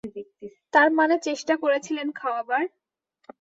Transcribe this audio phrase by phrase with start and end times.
[0.73, 2.63] তার মানে চেষ্টা করেছিলেন খাওয়াবার?